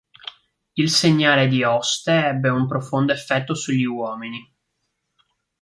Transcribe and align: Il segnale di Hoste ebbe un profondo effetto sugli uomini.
Il 0.73 0.89
segnale 0.89 1.47
di 1.47 1.61
Hoste 1.63 2.25
ebbe 2.25 2.49
un 2.49 2.65
profondo 2.67 3.13
effetto 3.13 3.53
sugli 3.53 3.83
uomini. 3.85 4.51